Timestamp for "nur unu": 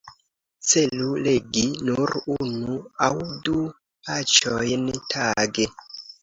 1.89-2.79